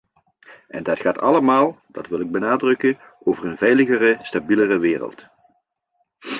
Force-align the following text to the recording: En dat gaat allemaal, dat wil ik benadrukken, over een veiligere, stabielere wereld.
En 0.67 0.83
dat 0.83 0.99
gaat 0.99 1.19
allemaal, 1.21 1.81
dat 1.87 2.07
wil 2.07 2.19
ik 2.19 2.31
benadrukken, 2.31 2.99
over 3.19 3.45
een 3.45 3.57
veiligere, 3.57 4.17
stabielere 4.21 4.77
wereld. 4.77 5.25